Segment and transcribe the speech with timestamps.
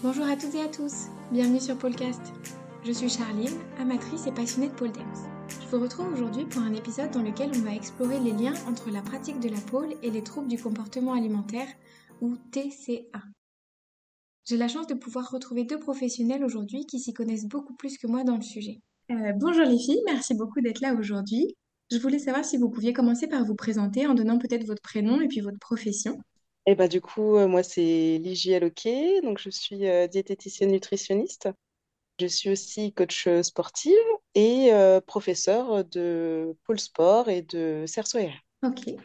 [0.00, 2.20] Bonjour à toutes et à tous, bienvenue sur Polcast.
[2.84, 5.24] Je suis Charline, amatrice et passionnée de pole dance.
[5.48, 8.92] Je vous retrouve aujourd'hui pour un épisode dans lequel on va explorer les liens entre
[8.92, 11.66] la pratique de la pole et les troubles du comportement alimentaire,
[12.20, 13.22] ou TCA.
[14.44, 18.06] J'ai la chance de pouvoir retrouver deux professionnels aujourd'hui qui s'y connaissent beaucoup plus que
[18.06, 18.80] moi dans le sujet.
[19.10, 21.56] Euh, bonjour les filles, merci beaucoup d'être là aujourd'hui.
[21.90, 25.20] Je voulais savoir si vous pouviez commencer par vous présenter en donnant peut-être votre prénom
[25.20, 26.16] et puis votre profession.
[26.70, 31.48] Et bah, du coup, euh, moi, c'est Ligie Alloquet, donc je suis euh, diététicienne nutritionniste.
[32.20, 33.96] Je suis aussi coach sportive
[34.34, 38.18] et euh, professeure de pôle sport et de cerceau
[38.62, 38.98] Ok.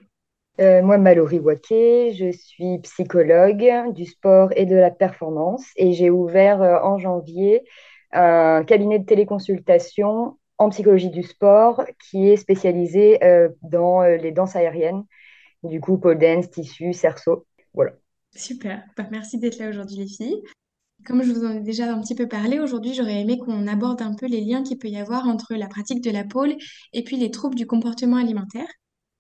[0.60, 6.60] moi, Mallory Waquet, je suis psychologue du sport et de la performance et j'ai ouvert
[6.84, 7.64] en janvier
[8.12, 13.20] un cabinet de téléconsultation en psychologie du sport qui est spécialisé
[13.62, 15.06] dans les danses aériennes,
[15.64, 17.46] du coup pole dance, tissu, cerceau.
[17.74, 17.94] Voilà.
[18.36, 18.84] Super.
[18.98, 20.42] Bah, merci d'être là aujourd'hui, les filles.
[21.06, 24.02] Comme je vous en ai déjà un petit peu parlé, aujourd'hui, j'aurais aimé qu'on aborde
[24.02, 26.56] un peu les liens qu'il peut y avoir entre la pratique de la pôle
[26.94, 28.68] et puis les troubles du comportement alimentaire.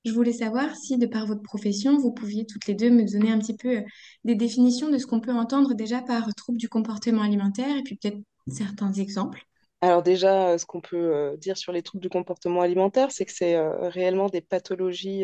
[0.05, 3.31] Je voulais savoir si, de par votre profession, vous pouviez toutes les deux me donner
[3.31, 3.81] un petit peu euh,
[4.25, 7.95] des définitions de ce qu'on peut entendre déjà par troubles du comportement alimentaire et puis
[7.95, 9.45] peut-être certains exemples.
[9.79, 13.25] Alors déjà, euh, ce qu'on peut euh, dire sur les troubles du comportement alimentaire, c'est
[13.25, 13.57] que c'est
[13.89, 15.23] réellement des pathologies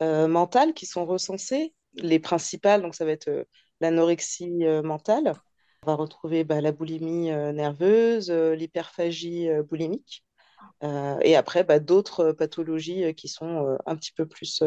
[0.00, 3.44] mentales qui sont recensées les principales, donc ça va être euh,
[3.80, 5.34] l'anorexie euh, mentale.
[5.82, 10.24] On va retrouver bah, la boulimie euh, nerveuse, l'hyperphagie boulimique.
[10.82, 14.62] et après, bah, d'autres pathologies qui sont un petit peu plus,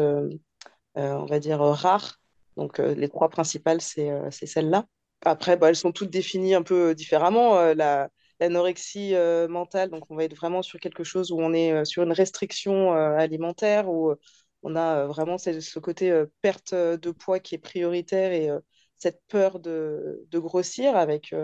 [0.96, 2.16] on va dire, rares.
[2.56, 4.86] Donc, les trois principales, c'est celles-là.
[5.24, 7.72] Après, bah, elles sont toutes définies un peu différemment.
[7.74, 9.14] La, l'anorexie
[9.48, 12.92] mentale, donc on va être vraiment sur quelque chose où on est sur une restriction
[12.92, 14.16] alimentaire, où
[14.64, 18.50] on a euh, vraiment ce côté euh, perte euh, de poids qui est prioritaire et
[18.96, 21.34] cette peur de, grossir avec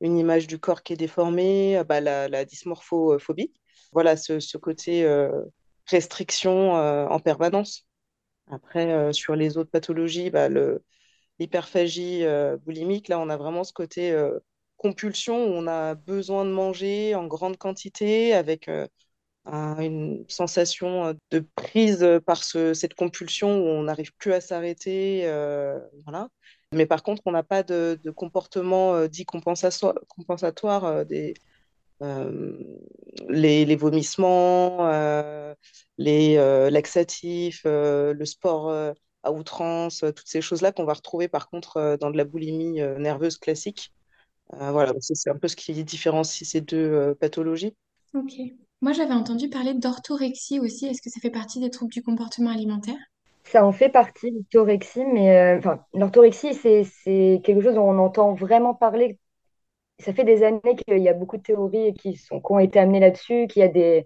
[0.00, 3.52] une image du corps qui est déformée, bah, la, dysmorphophobie.
[3.92, 5.06] Voilà, ce, côté
[5.86, 7.86] restriction en permanence.
[8.50, 10.48] Après, sur les autres pathologies, bah,
[11.38, 12.24] l'hyperphagie
[12.64, 14.18] boulimique, là, on a vraiment ce côté
[14.76, 18.68] compulsion où on a besoin de manger en grande quantité avec
[19.46, 25.22] une sensation euh, de prise par cette compulsion où on n'arrive plus à s'arrêter.
[25.24, 26.28] Euh, voilà.
[26.72, 31.34] Mais par contre, on n'a pas de, comportement euh, dit compensatoire, des,
[33.28, 34.88] les, vomissements,
[35.98, 36.36] les
[36.70, 42.16] laxatifs, le sport à outrance, toutes ces choses-là qu'on va retrouver par contre dans de
[42.16, 43.92] la boulimie nerveuse classique.
[44.50, 47.76] voilà, c'est un peu ce qui différencie ces deux pathologies.
[48.14, 48.32] Ok.
[48.82, 50.84] Moi, j'avais entendu parler d'orthorexie aussi.
[50.84, 52.98] Est-ce que ça fait partie des troubles du comportement alimentaire?
[53.44, 58.74] Ça en fait partie, l'orthorexie, mais euh, l'orthorexie, c'est quelque chose dont on entend vraiment
[58.74, 59.18] parler.
[60.00, 62.78] Ça fait des années qu'il y a beaucoup de théories qui, sont, qui ont été
[62.78, 64.04] amenées là-dessus, qu'il y a des,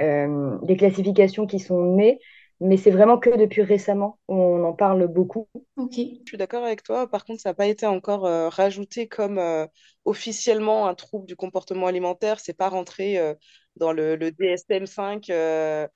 [0.00, 2.20] euh, des classifications qui sont nées,
[2.60, 5.48] mais c'est vraiment que depuis récemment on en parle beaucoup.
[5.76, 5.94] Ok.
[5.96, 7.08] Je suis d'accord avec toi.
[7.10, 9.40] Par contre, ça n'a pas été encore euh, rajouté comme
[10.04, 12.40] officiellement un trouble du comportement alimentaire.
[12.40, 13.18] C'est pas rentré
[13.76, 15.86] dans le, DSM-5, euh,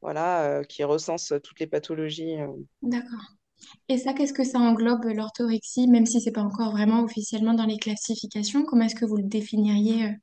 [0.00, 2.40] voilà, euh, qui recense toutes les pathologies.
[2.40, 2.48] Euh.
[2.82, 3.32] D'accord.
[3.88, 7.64] Et ça, qu'est-ce que ça englobe l'orthorexie, même si c'est pas encore vraiment officiellement dans
[7.64, 8.64] les classifications?
[8.64, 10.16] Comment est-ce que vous le définiriez?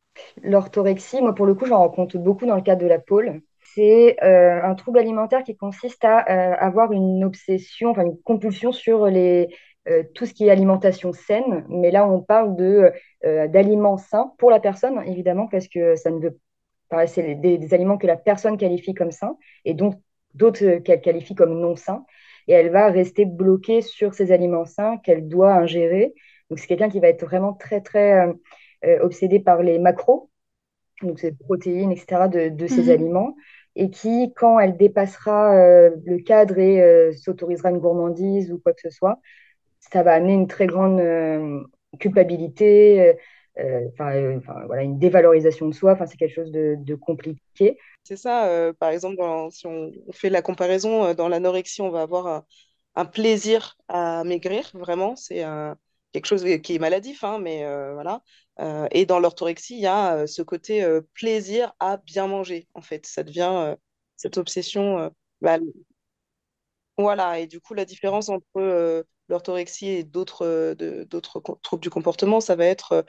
[0.44, 3.42] L'orthorexie, moi pour le coup, j'en rencontre beaucoup dans le cadre de la pôle.
[3.76, 9.50] C'est un trouble alimentaire qui consiste à avoir une obsession, enfin une compulsion sur les,
[10.14, 11.66] tout ce qui est alimentation saine.
[11.70, 12.92] Mais là, on parle de
[13.24, 16.38] d'aliments sains pour la personne, évidemment, parce que ça ne veut
[17.08, 19.96] c'est des, aliments que la personne qualifie comme sains et donc
[20.34, 22.06] d'autres euh, qu'elle qualifie comme non sains.
[22.48, 26.14] Et elle va rester bloquée sur ces aliments sains qu'elle doit ingérer.
[26.50, 28.34] Donc, c'est quelqu'un qui va être vraiment très, très euh,
[28.86, 30.30] euh, obsédé par les macros,
[31.02, 32.90] donc ces protéines, etc., de, ces mhm.
[32.90, 33.36] aliments,
[33.76, 38.90] et qui, quand elle dépassera le cadre et s'autorisera une gourmandise ou quoi que ce
[38.90, 39.20] soit,
[39.80, 41.00] ça va amener une très grande
[42.00, 43.14] culpabilité, euh, euh,
[43.58, 45.94] enfin voilà, une dévalorisation de soi.
[45.94, 47.78] Enfin, c'est quelque chose de, compliqué.
[48.04, 49.22] C'est ça, euh, par exemple,
[49.52, 52.46] si on, fait la comparaison, dans l'anorexie, on va avoir
[52.96, 55.16] un, plaisir à maigrir, vraiment.
[55.16, 55.44] C'est
[56.12, 57.64] quelque chose qui est maladif, hein, mais
[57.94, 58.22] voilà.
[58.92, 63.06] et dans l'orthorexie, il y a ce côté plaisir à bien manger, en fait.
[63.06, 63.76] Ça devient
[64.18, 65.12] cette obsession.
[65.42, 65.60] Bah,
[66.98, 72.40] voilà, et du coup, la différence entre l'orthorexie et d'autres euh, d'autres troubles du comportement,
[72.40, 73.06] ça va être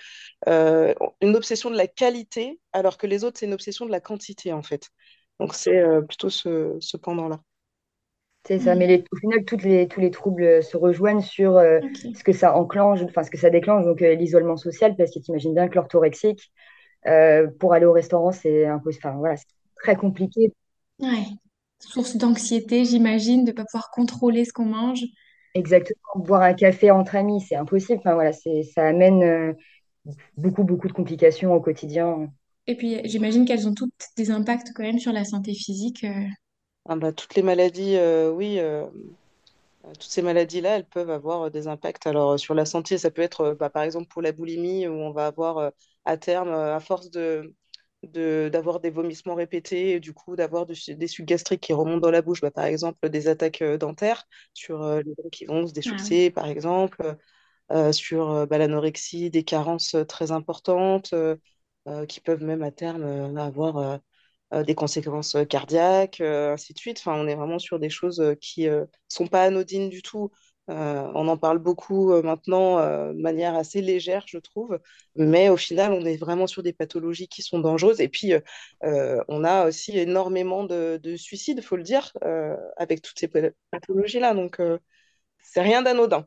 [0.48, 4.00] euh, une obsession de la qualité, alors que les autres, c'est une obsession de la
[4.00, 4.88] quantité, en fait.
[5.40, 7.40] Donc, c'est euh, plutôt ce, ce pendant-là.
[8.46, 11.80] C'est ça, mais les, au final, toutes les, tous les troubles se rejoignent sur euh,
[12.14, 15.18] ce que ça enclenche, enfin ce que ça déclenche, donc euh, l'isolement social, parce que
[15.18, 16.52] tu imagines bien que l'orthorexique,
[17.06, 20.52] euh, pour aller au restaurant, c'est enfin voilà, c'est très compliqué.
[20.98, 21.24] Ouais.
[21.78, 25.04] Source d'anxiété, j'imagine, de ne pas pouvoir contrôler ce qu'on mange.
[25.54, 29.52] Exactement, boire un café entre amis, c'est impossible, enfin voilà, c'est, ça amène euh,
[30.36, 32.32] beaucoup, beaucoup de complications au quotidien.
[32.66, 36.04] Et puis, j'imagine qu'elles ont toutes des impacts quand même sur la santé physique.
[36.04, 36.26] euh.
[36.86, 38.86] Ah bah, toutes les maladies, euh, oui, euh,
[39.82, 42.06] toutes ces maladies-là, elles peuvent avoir des impacts.
[42.06, 45.10] Alors, sur la santé, ça peut être, bah, par exemple, pour la boulimie, où on
[45.12, 45.72] va avoir
[46.04, 47.54] à terme, à force de,
[48.12, 50.74] de, d'avoir des vomissements répétés, et du coup, d'avoir des
[51.08, 54.24] sucs gastriques qui remontent dans la bouche, bah, par exemple, des attaques euh, dentaires
[54.54, 56.14] sur euh, les dents qui vont se Ah oui.
[56.14, 57.16] déchausser, par exemple,
[57.72, 61.14] euh, sur bah, l'anorexie, des carences très importantes,
[62.08, 64.00] qui peuvent même à terme avoir.
[64.66, 66.98] des conséquences cardiaques, ainsi de suite.
[67.00, 70.30] Enfin, on est vraiment sur des choses qui euh, sont pas anodines du tout.
[70.70, 74.81] Euh, on en parle beaucoup euh, maintenant euh, de manière assez légère, je trouve,
[75.14, 78.00] mais au final, on est vraiment sur des pathologies qui sont dangereuses.
[78.00, 78.32] Et puis,
[78.82, 82.12] on a aussi énormément de, de suicides, faut le dire,
[82.76, 84.34] avec toutes ces pa- pathologies-là.
[84.34, 84.61] Donc,
[85.43, 86.26] c'est rien d'anodin.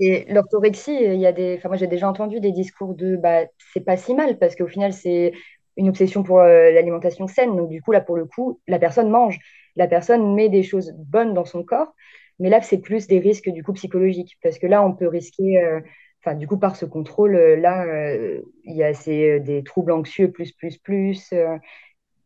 [0.00, 3.42] Et l'orthorexie, il y a des, enfin moi j'ai déjà entendu des discours de, bah
[3.72, 5.32] c'est pas si mal parce qu'au final c'est
[5.76, 7.56] une obsession pour l'alimentation saine.
[7.56, 9.38] Donc du coup là pour le coup, la personne mange,
[9.76, 11.94] la personne met des choses bonnes dans son corps,
[12.38, 15.58] mais là c'est plus des risques du coup psychologiques parce que là on peut risquer,
[15.62, 15.80] euh,
[16.24, 19.92] enfin du coup par ce contrôle euh, là euh, il y a ces, des troubles
[19.92, 21.32] anxieux plus plus plus.
[21.32, 21.56] euh,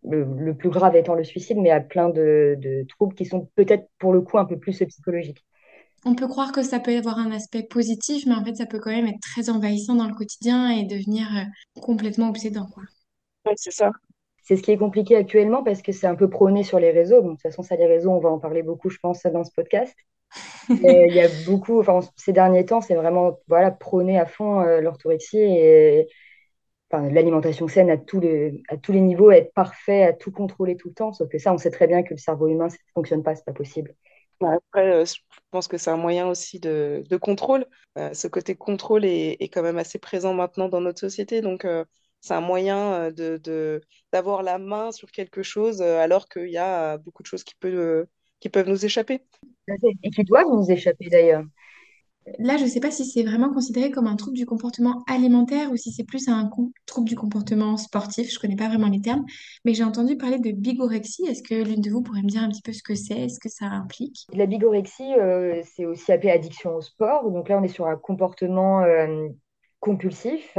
[0.05, 3.14] le, le plus grave étant le suicide, mais il y a plein de, de troubles
[3.14, 5.44] qui sont peut-être pour le coup un peu plus psychologiques.
[6.06, 8.79] On peut croire que ça peut avoir un aspect positif, mais en fait, ça peut
[8.79, 11.29] quand même être très envahissant dans le quotidien et devenir
[11.82, 12.85] complètement obsédant, quoi.
[13.47, 13.93] Ouais, c'est ça.
[14.47, 17.21] C'est ce qui est compliqué actuellement parce que c'est un peu prôné sur les réseaux.
[17.21, 19.45] Bon, de toute façon, ça, les réseaux, on va en parler beaucoup, je pense, dans
[19.45, 19.97] ce podcast.
[20.71, 24.81] Il y a beaucoup, enfin, ces derniers temps, c'est vraiment voilà, prôné à fond euh,
[24.81, 26.09] l'orthorexie et
[26.91, 30.77] enfin, l'alimentation saine à tous les, à tous les niveaux, être parfait, à tout contrôler
[30.77, 31.13] tout le temps.
[31.13, 33.35] Sauf que ça, on sait très bien que le cerveau humain, ça ne fonctionne pas,
[33.37, 33.95] c'est pas possible.
[34.41, 35.15] Ouais, Après, euh, je
[35.51, 37.67] pense que c'est un moyen aussi de, de contrôle.
[37.97, 41.41] Euh, ce côté contrôle est, est quand même assez présent maintenant dans notre société.
[41.41, 41.85] Donc, euh,
[42.21, 43.81] c'est un moyen euh, de,
[44.13, 47.45] d'avoir la main sur quelque chose euh, alors qu'il y a euh, beaucoup de choses
[47.45, 48.05] qui peuvent, euh,
[48.41, 49.23] qui peuvent nous échapper.
[50.03, 51.45] Et qui doivent nous échapper d'ailleurs.
[52.41, 55.71] Là, je ne sais pas si c'est vraiment considéré comme un trouble du comportement alimentaire
[55.71, 56.51] ou si c'est plus un
[56.85, 58.29] trouble du comportement sportif.
[58.29, 59.25] Je ne connais pas vraiment les termes,
[59.65, 61.25] mais j'ai entendu parler de bigorexie.
[61.27, 63.39] Est-ce que l'une de vous pourrait me dire un petit peu ce que c'est, ce
[63.39, 64.27] que ça implique?
[64.33, 67.31] La bigorexie, euh, c'est aussi appelé addiction au sport.
[67.31, 69.29] Donc là, on est sur un comportement euh,
[69.79, 70.59] compulsif,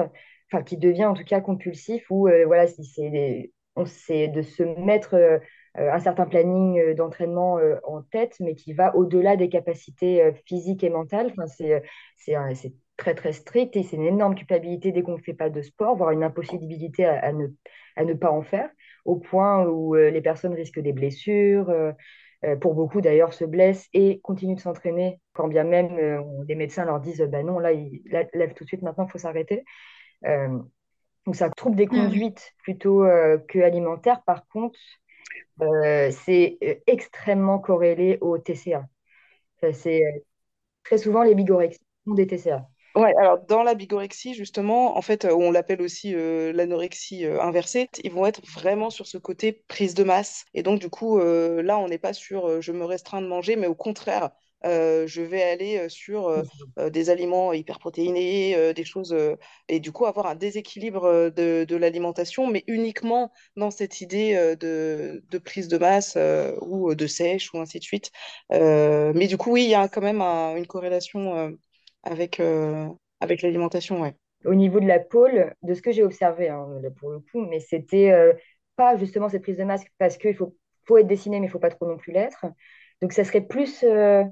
[0.51, 4.41] enfin qui devient en tout cas compulsif, où euh, voilà, c'est des- on sait de
[4.41, 5.37] se mettre euh,
[5.77, 10.89] euh, un certain planning d'entraînement en tête, mais qui va au-delà des capacités physiques et
[10.89, 11.27] mentales.
[11.31, 11.83] Enfin, c'est
[12.17, 15.61] c'est très très strict et c'est une énorme culpabilité dès qu'on ne fait pas de
[15.61, 17.47] sport, voire une impossibilité à, ne,
[17.95, 18.69] à ne pas en faire,
[19.05, 21.71] au point où les personnes risquent des blessures.
[22.61, 25.97] pour beaucoup d'ailleurs, se blessent et continuent de s'entraîner, quand bien même
[26.47, 29.11] les médecins leur disent bah non, là, il, là, lève tout de suite, maintenant, il
[29.11, 29.63] faut s'arrêter.
[30.25, 30.59] Euh,
[31.25, 31.97] donc ça trouble des oui.
[31.97, 34.23] conduites plutôt euh, que alimentaires.
[34.23, 34.79] Par contre,
[35.61, 38.85] euh, c'est extrêmement corrélé au TCA.
[39.73, 40.01] C'est
[40.83, 42.67] très souvent les bigorexies ont des TCA.
[42.95, 47.89] Ouais, alors dans la bigorexie, justement, en fait, on l'appelle aussi euh, l'anorexie euh, inversée,
[48.03, 50.45] ils vont être vraiment sur ce côté prise de masse.
[50.55, 53.55] Et donc, du coup, euh, là, on n'est pas sur je me restreins de manger,
[53.55, 54.31] mais au contraire,
[54.65, 56.43] euh, je vais aller sur euh,
[56.79, 59.15] euh, des aliments hyperprotéinés, euh, des choses,
[59.69, 65.23] et du coup, avoir un déséquilibre de, de l'alimentation, mais uniquement dans cette idée de,
[65.29, 66.17] de prise de masse
[66.61, 68.11] ou de sèche ou ainsi de suite.
[68.51, 71.53] Mais du coup, oui, il y a quand même un- une corrélation.
[72.03, 72.41] avec,
[73.19, 74.15] avec l'alimentation, ouais.
[74.45, 77.41] Au niveau de la pôle, de ce que j'ai observé, hein, là, pour le coup,
[77.41, 78.13] mais c'était
[78.75, 81.59] pas justement cette prise de masque parce qu'il faut, faut être dessiné, mais il faut
[81.59, 82.45] pas trop non plus l'être.
[83.01, 84.23] Donc ça serait plus euh,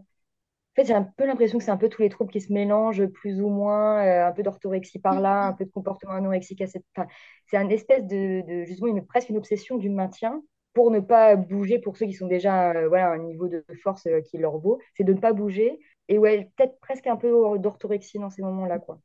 [0.77, 2.51] En fait, j'ai un peu l'impression que c'est un peu tous les troubles qui se
[2.51, 6.61] mélangent plus ou moins, euh, un peu d'orthorexie par là, un peu de comportement anorexique
[6.61, 6.83] à cette...
[6.97, 7.07] Enfin,
[7.47, 11.35] c'est un espèce de, de- justement une, presque une obsession du maintien pour ne pas
[11.37, 14.37] bouger pour ceux qui sont déjà euh, voilà, à un niveau de force euh, qui
[14.37, 15.79] leur vaut, c'est de ne pas bouger.
[16.09, 18.99] Et ouais, peut-être presque un peu d'orthorexie dans ces moments-là, quoi.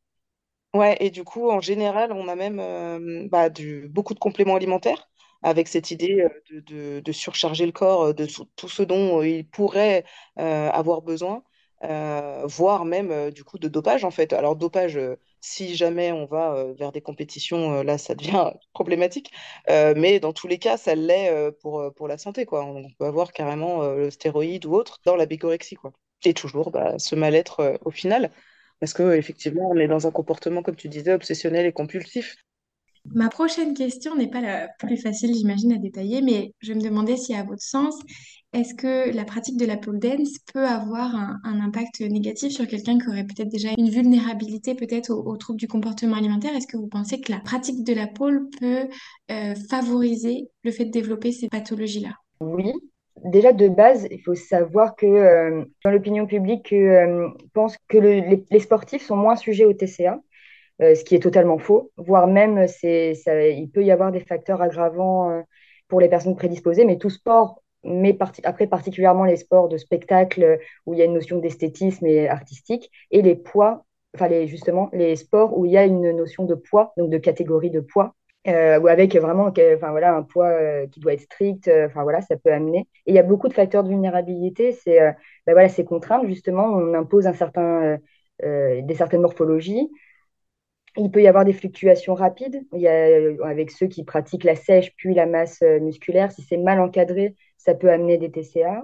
[0.72, 4.54] Ouais, et du coup, en général, on a même euh, bah, du, beaucoup de compléments
[4.54, 5.10] alimentaires
[5.42, 10.04] avec cette idée de, de, de surcharger le corps de tout ce dont il pourrait
[10.36, 11.42] avoir besoin.
[11.82, 14.32] Euh, voire même euh, du coup de dopage en fait.
[14.32, 19.32] Alors dopage, euh, si jamais on va vers des compétitions, là ça devient problématique,
[19.68, 22.64] mais dans tous les cas, ça l'est pour, pour la santé quoi.
[22.64, 25.92] On peut avoir carrément le stéroïde ou autre dans la bigorexie quoi.
[26.24, 28.30] Et toujours bah, ce mal-être au final,
[28.80, 32.36] parce que effectivement on est dans un comportement comme tu disais obsessionnel et compulsif.
[33.14, 37.16] Ma prochaine question n'est pas la plus facile, j'imagine, à détailler, mais je me demandais
[37.16, 37.94] si, à votre sens,
[38.52, 42.98] est-ce que la pratique de la pole dance peut avoir un, impact négatif sur quelqu'un
[42.98, 46.54] qui aurait peut-être déjà une vulnérabilité peut-être aux, troubles du comportement alimentaire?
[46.54, 48.88] Est-ce que vous pensez que la pratique de la pole peut
[49.30, 52.14] euh, favoriser le fait de développer ces pathologies-là?
[52.40, 52.72] Oui,
[53.24, 58.20] déjà de base, il faut savoir que euh, dans l'opinion publique, euh, pense que le-
[58.20, 60.20] les, les sportifs sont moins sujets au TCA,
[60.82, 64.20] euh, ce qui est totalement faux, voire même c'est, ça, il peut y avoir des
[64.20, 65.42] facteurs aggravants euh,
[65.88, 70.56] pour les personnes prédisposées, mais tout sport, mais après particulièrement les sports de spectacle euh,
[70.86, 73.84] où il y a une notion d'esthétisme et artistique, et les poids,
[74.14, 77.18] enfin les, justement les sports où il y a une notion de poids, donc de
[77.18, 78.14] catégorie de poids
[78.48, 82.20] euh, ou avec vraiment enfin, voilà, un poids euh, qui doit être strict, euh, voilà,
[82.22, 82.80] ça peut amener.
[83.06, 85.12] Et il y a beaucoup de facteurs de vulnérabilité, c'est euh,
[85.46, 87.98] ben voilà, ces contraintes, justement, on impose un certain, euh,
[88.44, 89.90] euh, des certaines morphologies.
[90.96, 92.62] Il peut y avoir des fluctuations rapides.
[92.72, 96.32] Il y a, euh, avec ceux qui pratiquent la sèche puis la masse euh, musculaire,
[96.32, 98.82] si c'est mal encadré, ça peut amener des TCA.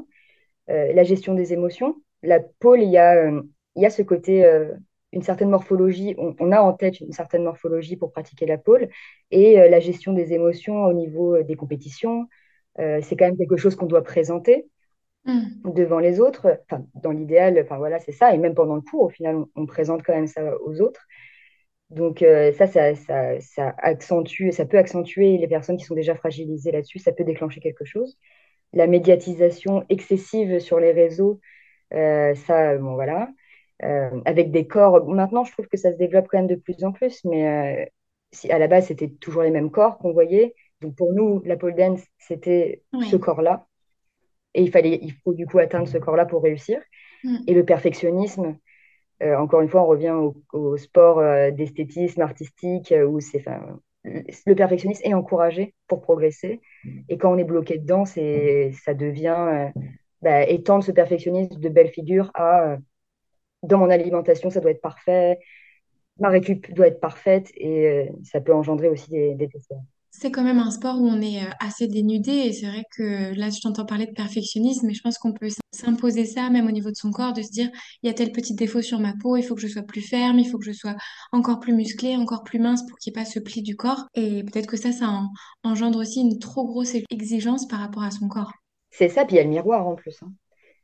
[0.71, 1.97] Euh, la gestion des émotions.
[2.23, 3.43] La pôle, il y a, euh,
[3.77, 4.75] il y a ce côté, euh,
[5.13, 8.89] une certaine morphologie, on, on a en tête une certaine morphologie pour pratiquer la pôle,
[9.31, 12.29] et la gestion des émotions au niveau des compétitions,
[12.77, 14.69] c'est quand même quelque chose qu'on doit présenter
[15.25, 15.65] Hmm.
[15.65, 19.03] devant les autres, enfin, dans l'idéal, enfin voilà, c'est ça, et même pendant le cours,
[19.03, 21.05] au final, on, on présente quand même ça aux autres.
[21.91, 26.15] Donc euh, ça, ça, ça, ça accentue, ça peut accentuer les personnes qui sont déjà
[26.15, 28.19] fragilisées là-dessus, ça peut déclencher quelque chose.
[28.73, 31.41] La médiatisation excessive sur les réseaux,
[31.95, 33.29] euh, ça, bon voilà,
[33.83, 35.05] Euh, avec des corps.
[35.07, 37.85] Maintenant, je trouve que ça se développe quand même de plus en plus, mais euh,
[38.33, 40.55] si, à la base, c'était toujours les mêmes corps qu'on voyait.
[40.81, 43.67] Donc pour nous, la pole dance, c'était ce corps-là,
[44.55, 46.81] et il fallait, il faut du coup atteindre ce corps-là pour réussir.
[47.23, 47.37] Hmm.
[47.47, 48.53] Et le perfectionnisme, euh,
[49.23, 53.45] encore une fois, on revient au, au sport euh, d'esthétisme artistique euh, où c'est,
[54.47, 56.61] le perfectionnisme est encouragé pour progresser.
[57.09, 59.81] Et quand on est bloqué dedans, c'est, ça devient euh,
[60.23, 62.77] bah, étendre ce perfectionnisme de belle figure à euh,
[63.63, 65.39] dans mon alimentation, ça doit être parfait,
[66.21, 69.75] ma récup doit être parfaite et euh, ça peut engendrer aussi des, des décès.
[70.19, 73.35] C'est quand même un sport où on est euh, assez dénudé et c'est vrai que
[73.35, 76.71] là, je t'entends parler de perfectionnisme, mais je pense qu'on peut s'imposer ça même au
[76.71, 77.69] niveau de son corps, de se dire,
[78.03, 80.01] il y a tel petit défaut sur ma peau, il faut que je sois plus
[80.01, 80.95] ferme, il faut que je sois
[81.33, 84.07] encore plus musclée, encore plus mince pour qu'il n'y ait pas ce pli du corps.
[84.15, 85.29] Et peut-être que ça, ça en-
[85.63, 88.53] engendre aussi une trop grosse exigence par rapport à son corps.
[88.91, 90.17] C'est ça, puis il y a le miroir en plus.
[90.23, 90.33] hein.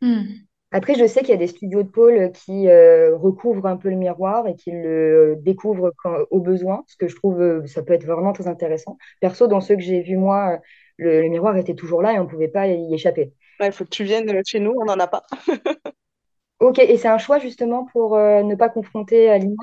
[0.02, 0.24] Hmm.
[0.72, 3.90] Après, je sais qu'il y a des studios de pôle qui euh, recouvrent un peu
[3.90, 7.82] le miroir et qui le découvrent quand- au besoin, ce que je trouve euh, ça
[7.82, 8.96] peut être vraiment très intéressant.
[9.20, 10.58] Perso, dans ceux que j'ai vus, moi,
[10.96, 13.34] le, le miroir était toujours là et on ne pouvait pas y échapper.
[13.60, 15.24] Ouais, Il faut que tu viennes euh, chez nous, on n'en a pas.
[16.60, 19.56] Ok, et c'est un choix justement pour euh, ne pas confronter à l'image?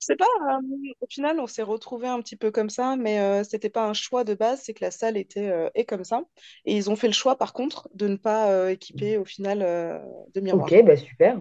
[0.00, 0.60] C'est pas, euh,
[1.00, 3.94] au final, on s'est retrouvés un petit peu comme ça, mais euh, c'était pas un
[3.94, 6.22] choix de base, c'est que la salle était euh, est comme ça.
[6.64, 9.60] Et ils ont fait le choix, par contre, de ne pas euh, équiper au final
[9.62, 9.98] euh,
[10.34, 10.78] de Ok, miroir.
[10.84, 11.40] bah super.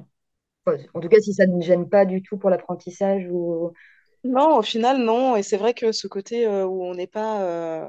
[0.68, 3.74] Enfin, En tout cas, si ça ne gêne pas du tout pour l'apprentissage ou...
[4.24, 5.36] Non, au final, non.
[5.36, 7.86] Et c'est vrai que ce côté euh, où on n'est pas euh,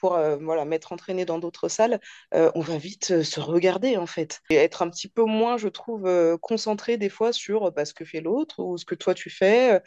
[0.00, 2.00] pour euh, voilà, m'être entraîné dans d'autres salles,
[2.34, 4.40] euh, on va vite euh, se regarder en fait.
[4.50, 6.08] Et être un petit peu moins, je trouve,
[6.40, 9.80] concentré des fois sur bah, ce que fait l'autre ou ce que toi tu fais.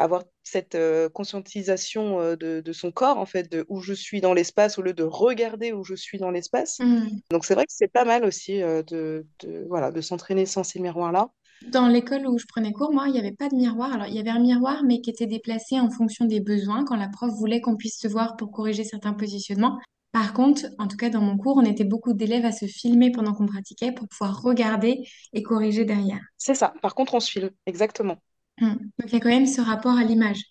[0.00, 4.20] avoir cette euh, conscientisation euh, de, de son corps en fait, de où je suis
[4.20, 6.78] dans l'espace au lieu de regarder où je suis dans l'espace.
[6.80, 7.06] Hmm.
[7.30, 10.64] Donc c'est vrai que c'est pas mal aussi euh, de, de, voilà, de s'entraîner sans
[10.64, 11.30] ces miroirs-là.
[11.68, 13.92] Dans l'école où je prenais cours, moi, il n'y avait pas de miroir.
[13.92, 16.96] Alors, il y avait un miroir, mais qui était déplacé en fonction des besoins, quand
[16.96, 19.78] la prof voulait qu'on puisse se voir pour corriger certains positionnements.
[20.12, 23.12] Par contre, en tout cas dans mon cours, on était beaucoup d'élèves à se filmer
[23.12, 26.20] pendant qu'on pratiquait pour pouvoir regarder et corriger derrière.
[26.36, 26.74] C'est ça.
[26.82, 28.16] Par contre, on se filme, exactement.
[28.58, 28.74] Hmm.
[28.98, 30.42] Donc, il y a quand même ce rapport à l'image.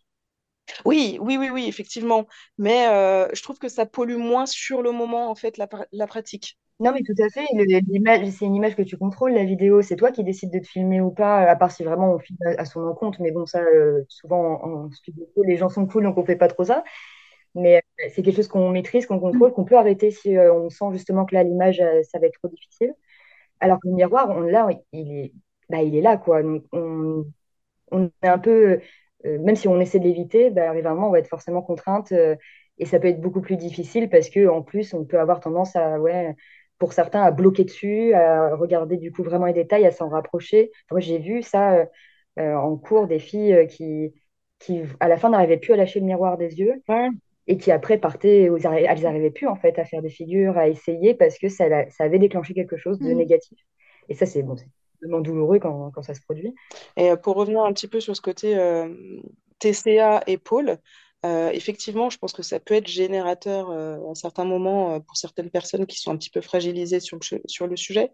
[0.85, 2.27] Oui, oui, oui, oui, effectivement.
[2.57, 6.57] Mais euh, je trouve que ça pollue moins sur le moment, en fait, la pratique.
[6.79, 7.45] Non, mais tout à fait.
[8.31, 9.81] c'est une image que tu contrôles, la vidéo.
[9.81, 12.38] C'est toi qui décides de te filmer ou pas, à part si vraiment on filme
[12.57, 13.21] à, son encontre.
[13.21, 14.89] Mais bon, ça, euh, souvent
[15.45, 16.83] les gens sont cool, donc on fait pas trop ça.
[17.55, 20.69] Mais euh, c'est quelque chose qu'on maîtrise, qu'on contrôle, qu'on peut arrêter si euh, on
[20.69, 22.93] sent justement que là, l'image, ça va être trop difficile.
[23.59, 25.33] Alors que le miroir, on l'a, il est,
[25.69, 26.43] bah, il est là, quoi.
[26.43, 27.25] Donc, on,
[28.24, 28.79] est un peu,
[29.25, 32.13] même si on essaie de l'éviter, bah, on va être forcément contrainte.
[32.77, 35.75] et ça peut être beaucoup plus difficile parce que en plus, on peut avoir tendance
[35.75, 36.36] à, ouais,
[36.79, 40.71] pour certains, à bloquer dessus, à regarder du coup vraiment les détails, à s'en rapprocher.
[40.91, 41.86] moi, j'ai vu ça
[42.38, 44.13] en cours des filles qui,
[44.59, 46.81] qui, à la fin, n'arrivaient plus à lâcher le miroir des yeux.
[47.48, 51.15] Et qui après partaient, elles n'arrivaient plus en fait à faire des figures, à essayer
[51.15, 53.17] parce que ça, ça avait déclenché quelque chose de mmh.
[53.17, 53.59] négatif.
[54.07, 54.55] Et ça, c'est bon,
[55.01, 56.53] vraiment douloureux quand, quand, ça se produit.
[56.95, 58.55] Et pour revenir un petit peu sur ce côté
[59.59, 60.77] TCA et pôle,
[61.25, 65.17] euh, effectivement, je pense que ça peut être générateur euh, à certains moments euh, pour
[65.17, 67.17] certaines personnes qui sont un petit peu fragilisées sur
[67.67, 68.11] le, sujet.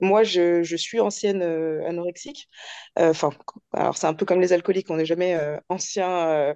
[0.00, 2.48] Moi, je, suis ancienne anorexique.
[2.96, 3.30] Enfin,
[3.72, 6.54] alors c'est un peu comme les alcooliques, on n'est jamais ancien,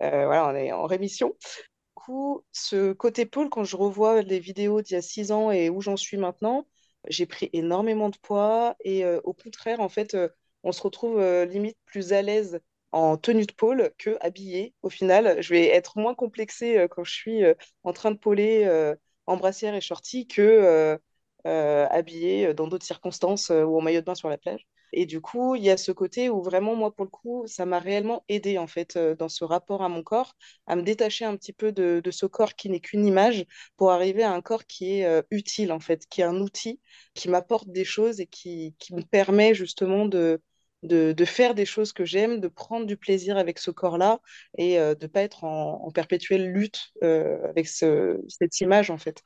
[0.00, 1.36] voilà, on est en rémission.
[1.40, 5.50] Du coup, ce côté pôle, quand je revois les vidéos d'il y a six ans
[5.50, 6.66] et où j'en suis maintenant,
[7.08, 10.16] j'ai pris énormément de poids et au contraire, en fait,
[10.64, 12.60] on se retrouve limite plus à l'aise
[12.92, 14.74] en tenue de pôle que habillée.
[14.82, 17.54] Au final, je vais être moins complexée euh, quand je suis euh,
[17.84, 18.94] en train de pôler euh,
[19.26, 20.98] en brassière et shorty que
[21.44, 24.66] habillée dans d'autres circonstances ou en maillot de bain sur la plage.
[24.92, 27.64] Et du coup, il y a ce côté où vraiment, moi, pour le coup, ça
[27.64, 30.34] m'a réellement aidé, en fait, dans ce rapport à mon corps,
[30.66, 34.24] à me détacher un petit peu de, ce corps qui n'est qu'une image pour arriver
[34.24, 36.80] à un corps qui est utile, en fait, qui est un outil,
[37.14, 40.42] qui m'apporte des choses et qui, qui me permet justement de,
[40.82, 44.20] de, faire des choses que j'aime, de prendre du plaisir avec ce corps-là
[44.56, 49.22] et euh, de ne pas être en, perpétuelle lutte euh, avec cette image, en fait.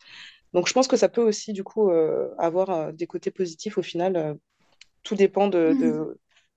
[0.53, 3.83] Donc, je pense que ça peut aussi, du coup, euh, avoir des côtés positifs au
[3.83, 4.37] final.
[5.03, 5.73] tout dépend de,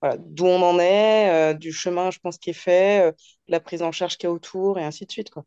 [0.02, 0.16] mmh.
[0.18, 3.14] d'où on en est, du chemin, je pense, qui est fait,
[3.48, 5.44] la prise en charge qu'il y a autour et ainsi de suite, quoi.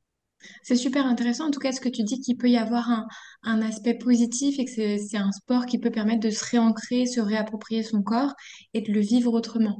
[0.63, 3.07] C'est super intéressant, en tout cas, ce que tu dis qu'il peut y avoir
[3.43, 7.19] un, aspect positif et que c'est un sport qui peut permettre de se réancrer, se
[7.19, 8.33] réapproprier son corps
[8.73, 9.79] et de le vivre autrement.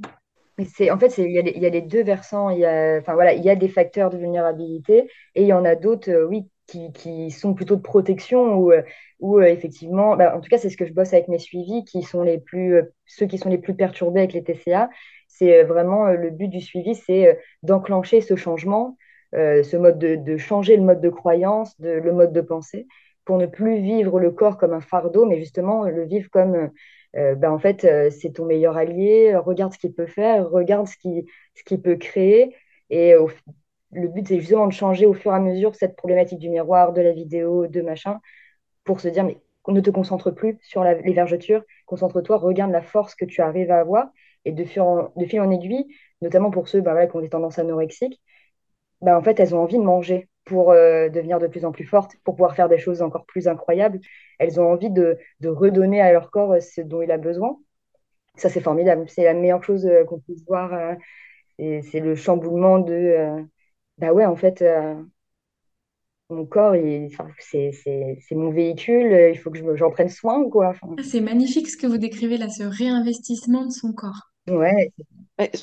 [0.60, 2.50] En fait, il y, a les deux versants.
[2.50, 5.66] Il y a, voilà, il y a des facteurs de vulnérabilité et il y en
[5.66, 8.84] a d'autres, euh, oui, qui, sont plutôt de protection ou, euh,
[9.24, 12.04] euh, effectivement, bah, en tout cas, c'est ce que je bosse avec mes suivis, qui
[12.04, 14.90] sont les plus, ceux qui sont les plus perturbés avec les TCA.
[15.28, 18.98] C'est vraiment le but du suivi, c'est d'enclencher ce changement
[19.36, 22.88] euh, ce mode de, changer le mode de croyance, le mode de pensée,
[23.26, 26.72] pour ne plus vivre le corps comme un fardeau, mais justement le vivre comme,
[27.16, 30.88] euh, ben en fait, euh, c'est ton meilleur allié, regarde ce qu'il peut faire, regarde
[30.88, 32.56] ce qu'il ce qu'il peut créer.
[32.90, 33.14] Et
[33.94, 36.94] le but, c'est justement de changer au fur et à mesure cette problématique du miroir,
[36.94, 38.20] de la vidéo, de machin,
[38.84, 43.16] pour se dire, mais ne te concentre plus sur les vergetures, concentre-toi, regarde la force
[43.16, 44.10] que tu arrives à avoir.
[44.44, 45.86] Et de fil en, de fil en aiguille,
[46.22, 48.20] notamment pour ceux ben, qui ont des tendances anorexiques,
[49.02, 51.86] bah, en fait, elles ont envie de manger pour euh, devenir de plus en plus
[51.86, 54.00] fortes, pour pouvoir faire des choses encore plus incroyables.
[54.40, 57.58] Elles ont envie de, redonner à leur corps euh, ce dont il a besoin.
[58.36, 59.06] Ça, c'est formidable.
[59.08, 60.98] C'est la meilleure chose euh, qu'on puisse voir.
[61.58, 63.46] c'est le chamboulement de
[63.98, 64.64] bah ouais, en fait,
[66.30, 66.76] mon corps,
[67.40, 67.72] c'est
[68.32, 70.50] mon véhicule, il faut que j'en prenne soin.
[70.50, 70.74] quoi.
[71.04, 74.31] C'est magnifique ce que vous décrivez là, ce réinvestissement de son corps.
[74.48, 74.92] Ouais,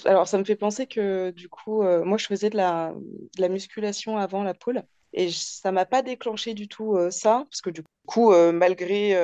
[0.06, 2.94] alors, ça me fait penser que du coup, euh, moi, je faisais de la,
[3.38, 7.60] la musculation avant la pole et ça m'a pas déclenché du tout euh, ça, parce
[7.60, 9.16] que du coup, euh, malgré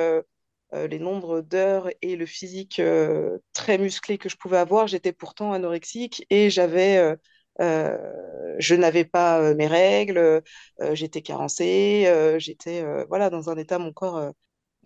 [0.73, 2.81] les nombres d'heures et le physique
[3.53, 7.15] très musclé que je pouvais avoir, j'étais pourtant anorexique et j'avais,
[7.59, 10.43] je n'avais pas mes règles,
[10.93, 14.31] j'étais carencée, j'étais voilà dans un état, mon corps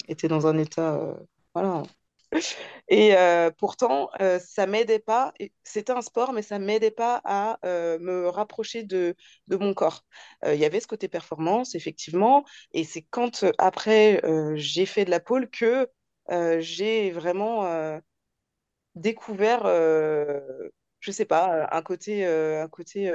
[0.10, 1.18] était dans un état
[1.56, 1.84] voilà
[2.90, 5.34] et euh, pourtant, euh, ça m'aidait pas.
[5.64, 9.16] C'était un sport, mais ça m'aidait pas à euh, me rapprocher de,
[9.48, 10.04] de mon corps.
[10.46, 12.46] Il y avait ce côté performance, effectivement.
[12.74, 14.22] Et c'est quand, après,
[14.56, 15.90] j'ai fait de la pole que
[16.60, 18.00] j'ai vraiment
[18.96, 23.12] découvert, je sais pas, un côté, un côté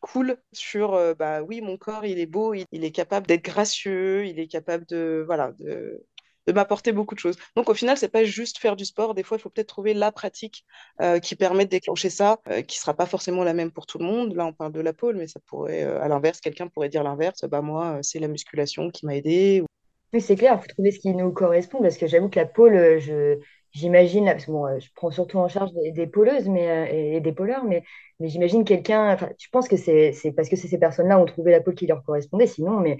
[0.00, 4.26] cool sur, bah oui, mon corps, il est beau, il, il est capable d'être gracieux,
[4.26, 6.04] il est capable de, voilà, de
[6.46, 7.36] de m'apporter beaucoup de choses.
[7.56, 9.14] Donc au final, c'est pas juste faire du sport.
[9.14, 10.64] Des fois, il faut peut-être trouver la pratique
[11.00, 13.98] euh, qui permet de déclencher ça, euh, qui sera pas forcément la même pour tout
[13.98, 14.34] le monde.
[14.34, 17.02] Là, on parle de la pôle, mais ça pourrait, euh, à l'inverse, quelqu'un pourrait dire
[17.02, 17.44] l'inverse.
[17.44, 19.64] Bah moi, c'est la musculation qui m'a aidé.
[20.12, 20.58] Oui, c'est clair.
[20.58, 23.38] Il faut trouver ce qui nous correspond parce que j'avoue que la pôle, je
[23.72, 27.20] j'imagine, parce que bon, euh, je prends surtout en charge des, pôleuses mais, euh, et,
[27.20, 27.82] des pôleurs, mais,
[28.20, 31.60] mais j'imagine quelqu'un, enfin, je pense que c'est parce que ces personnes-là ont trouvé la
[31.60, 32.98] pôle qui leur correspondait, sinon, mais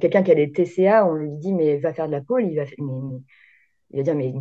[0.00, 2.56] quelqu'un qui a des TCA, on lui dit, mais va faire de la pôle, il
[2.56, 3.18] va, mais,
[3.90, 4.34] il va dire, mais,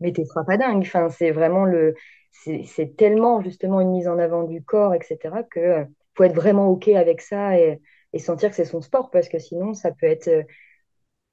[0.00, 1.94] mais t'es pas dingue, enfin, c'est vraiment le,
[2.32, 5.84] c'est tellement justement une mise en avant du corps, etc., que euh,
[6.16, 7.80] faut être vraiment OK avec ça et,
[8.12, 10.46] et sentir que c'est son sport, parce que sinon, ça peut être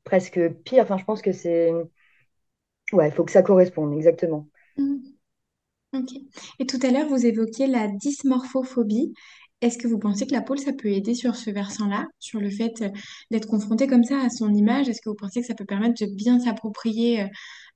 [0.03, 0.83] presque pire.
[0.83, 1.71] Enfin, je pense que c'est
[2.93, 4.47] Ouais, il faut que ça corresponde, exactement.
[4.77, 4.97] Mmh.
[5.93, 6.11] Ok.
[6.59, 9.13] Et tout à l'heure, vous évoquiez la dysmorphophobie.
[9.61, 12.49] Est-ce que vous pensez que la pôle, ça peut aider sur ce versant-là, sur le
[12.49, 12.89] fait euh,
[13.31, 14.87] d'être confronté comme ça à son image?
[14.87, 17.27] Est-ce que vous pensez que ça peut permettre de bien s'approprier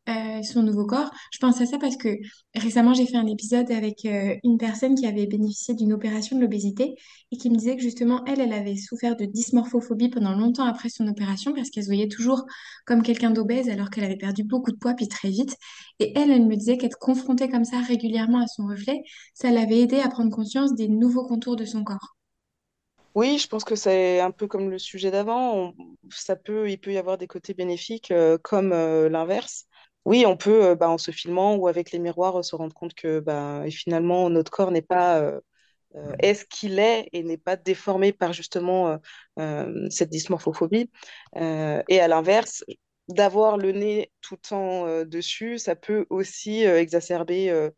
[0.10, 1.12] euh, son nouveau corps.
[1.32, 2.10] Je pense à ça parce que
[2.56, 6.42] récemment, j'ai fait un épisode avec euh, une personne qui avait bénéficié d'une opération de
[6.42, 6.96] l'obésité
[7.32, 10.90] et qui me disait que justement, elle, elle avait souffert de dysmorphophobie pendant longtemps après
[10.90, 12.46] son opération parce qu'elle se voyait toujours
[12.88, 15.56] comme quelqu'un d'obèse alors qu'elle avait perdu beaucoup de poids puis très vite.
[16.00, 19.04] Et elle, elle me disait qu'être confrontée comme ça régulièrement à son reflet,
[19.36, 22.16] ça l'avait aidé à prendre conscience des nouveaux contours de son corps.
[23.14, 25.74] Oui, je pense que c'est un peu comme le sujet d'avant.
[26.10, 29.68] Ça peut, il peut y avoir des côtés bénéfiques euh, comme l'inverse.
[30.06, 32.74] Oui, on peut, euh, bah, en se filmant ou avec les miroirs, euh, se rendre
[32.74, 35.40] compte que bah, finalement, notre corps n'est pas euh,
[35.96, 39.00] euh, est ce qu'il est et n'est pas déformé par justement
[39.40, 40.92] euh, cette dysmorphophobie.
[41.38, 42.64] Euh, et à l'inverse,
[43.10, 47.70] d'avoir le nez tout le temps dessus, ça peut aussi exacerber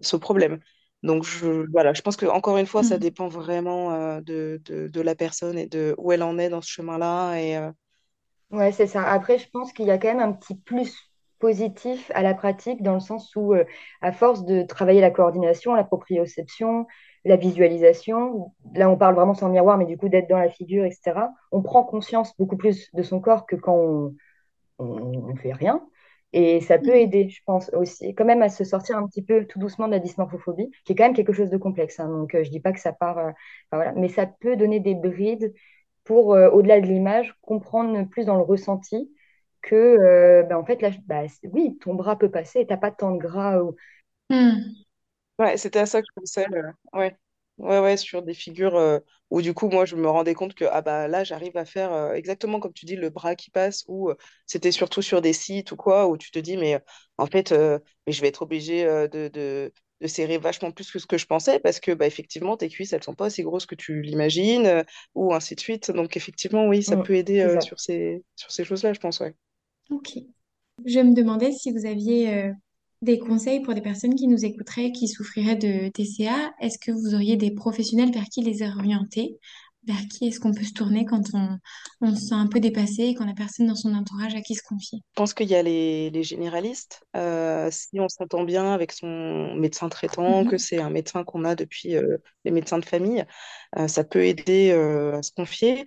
[0.00, 0.60] ce problème.
[1.02, 3.00] Donc je, voilà, je pense que encore une fois, ça Mm.
[3.00, 6.70] dépend vraiment de, de, de la personne et de où elle en est dans ce
[6.70, 7.36] chemin-là.
[7.40, 7.56] Et
[8.50, 9.04] Ouais, c'est ça.
[9.10, 10.98] Après, je pense qu'il y a quand même un petit plus
[11.38, 13.64] positif à la pratique dans le sens où, euh,
[14.02, 16.86] à force de travailler la coordination, la proprioception,
[17.24, 20.84] la visualisation, là on parle vraiment sans miroir, mais du coup d'être dans la figure,
[20.84, 24.14] etc., on prend conscience beaucoup plus de son corps que quand on,
[24.78, 25.82] on fait rien.
[26.32, 27.00] Et ça peut Mm.
[27.00, 29.92] aider, je pense aussi, quand même à se sortir un petit peu tout doucement de
[29.92, 31.98] la dysmorphophobie, qui est quand même quelque chose de complexe.
[31.98, 32.08] hein.
[32.08, 33.36] donc, euh, je dis pas que ça part, euh, enfin,
[33.82, 35.52] voilà, mais ça peut donner des brides
[36.10, 39.12] pour, euh, au-delà de l'image, comprendre plus dans le ressenti
[39.62, 43.12] que, euh, ben, en fait, là, bah, oui, ton bras peut passer, t'as pas tant
[43.12, 43.60] de gras.
[43.62, 43.76] ou-
[44.30, 44.74] Mm.
[45.38, 46.46] Ouais, c'était à ça que je pensais.
[46.52, 47.16] euh, ouais.
[47.58, 48.98] Ouais, ouais, sur des figures euh,
[49.30, 51.92] où du coup, moi, je me rendais compte que ah bah là, j'arrive à faire
[51.92, 55.32] euh, exactement comme tu dis, le bras qui passe, ou euh, c'était surtout sur des
[55.34, 56.82] sites ou quoi, où tu te dis, mais
[57.18, 60.90] en fait, euh, mais je vais être obligée euh, de, de, de serrer vachement plus
[60.90, 63.42] que ce que je pensais, parce que bah, effectivement, tes cuisses, elles sont pas aussi
[63.42, 64.82] grosses que tu l'imagines, euh,
[65.14, 65.90] ou ainsi de suite.
[65.90, 69.34] Donc, effectivement, oui, ça peut aider euh, sur ces, sur ces choses-là, je pense, ouais.
[69.90, 70.18] Ok.
[70.86, 72.52] Je me demandais si vous aviez euh,
[73.02, 76.52] des conseils pour des personnes qui nous écouteraient, qui souffriraient de TCA.
[76.60, 79.38] Est-ce que vous auriez des professionnels vers qui les orienter?
[79.86, 81.58] Vers qui est-ce qu'on peut se tourner quand on,
[82.00, 84.54] on se sent un peu dépassé et qu'on n'a personne dans son entourage à qui
[84.54, 85.00] se confier?
[85.16, 87.02] Je pense qu'il y a les, les généralistes.
[87.16, 90.58] Euh, si on s'entend bien avec son médecin traitant, que Mhm.
[90.58, 93.24] c'est un médecin qu'on a depuis euh, les médecins de famille,
[93.78, 95.84] euh, ça peut aider à se confier.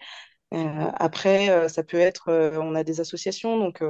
[0.51, 3.83] Après, ça peut être, on a des associations, donc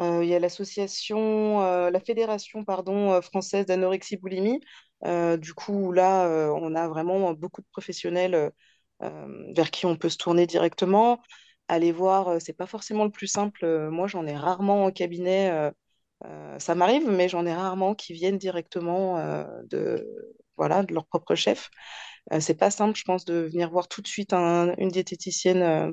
[0.00, 4.60] il y a l'association, la fédération, pardon, française d'anorexie boulimie.
[5.06, 8.52] Euh, du coup, là, on a vraiment beaucoup de professionnels
[9.54, 11.20] vers qui on peut se tourner directement.
[11.68, 13.64] Aller voir, euh, c'est pas forcément le plus simple.
[13.64, 15.50] Euh, moi, j'en ai rarement en cabinet.
[15.50, 15.70] euh,
[16.26, 20.06] euh, ça m'arrive, mais j'en ai rarement qui viennent directement euh, de,
[20.56, 21.70] voilà, de leur propre chef.
[22.32, 25.62] Euh, c'est pas simple, je pense, de venir voir tout de suite un- une diététicienne
[25.62, 25.92] euh,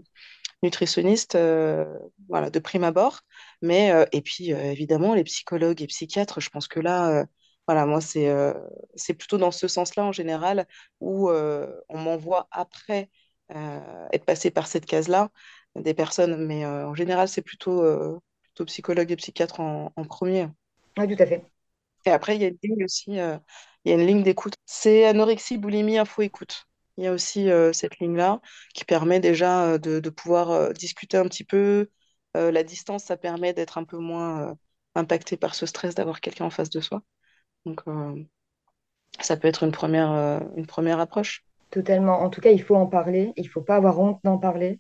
[0.63, 1.85] nutritionniste, euh,
[2.29, 3.21] voilà, de prime abord.
[3.61, 7.25] Mais, euh, et puis, euh, évidemment, les psychologues et psychiatres, je pense que là, euh,
[7.67, 8.53] voilà, moi, c'est euh,
[8.95, 10.67] c'est plutôt dans ce sens-là, en général,
[11.01, 13.09] où euh, on m'envoie après
[13.55, 15.29] euh, être passé par cette case-là,
[15.75, 16.45] des personnes.
[16.45, 17.83] Mais en général, c'est plutôt,
[18.43, 20.47] plutôt psychologue et psychiatre en, en premier.
[20.97, 21.43] Oui, tout à fait.
[22.05, 23.19] Et après, il y a une ligne aussi, il y
[23.91, 24.55] a une ligne d'écoute.
[24.65, 26.65] C'est anorexie, boulimie, info, écoute.
[26.97, 28.41] Il y a aussi cette ligne-là
[28.73, 31.89] qui permet déjà de, de pouvoir discuter un petit peu.
[32.33, 34.57] La distance, ça permet d'être un peu moins
[34.95, 37.03] impacté par ce stress d'avoir quelqu'un en face de soi.
[37.67, 38.23] Donc, euh,
[39.19, 41.43] ça peut être une première, euh, une première approche.
[41.69, 42.21] Totalement.
[42.21, 43.33] En tout cas, il faut en parler.
[43.35, 44.79] Il faut pas avoir honte d'en parler.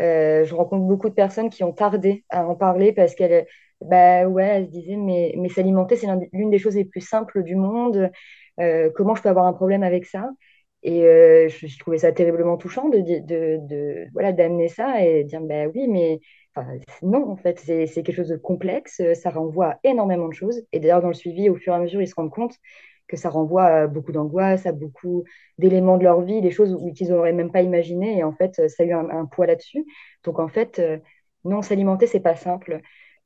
[0.00, 3.46] Euh, je rencontre beaucoup de personnes qui ont tardé à en parler parce qu'elles,
[3.80, 7.56] bah ouais, se disaient, mais, mais s'alimenter, c'est l'une des choses les plus simples du
[7.56, 8.10] monde.
[8.94, 10.30] Comment je peux avoir un problème avec ça?
[10.82, 11.00] Et
[11.48, 15.88] je, trouvais ça terriblement touchant de, de, de- voilà, d'amener ça et dire, bah oui,
[15.88, 16.20] mais
[17.02, 19.02] non, en fait, c'est, quelque chose de complexe.
[19.14, 20.62] Ça renvoie à énormément de choses.
[20.72, 22.56] Et d'ailleurs, dans le suivi, au fur et à mesure, ils se rendent compte
[23.08, 25.24] que ça renvoie à beaucoup d'angoisse, à beaucoup
[25.56, 28.18] d'éléments de leur vie, des choses qu'ils n'auraient même pas imaginé.
[28.18, 29.84] Et en fait, ça a eu un, poids là-dessus.
[30.24, 30.98] Donc en fait, euh,
[31.44, 32.80] non, s'alimenter, c'est pas simple.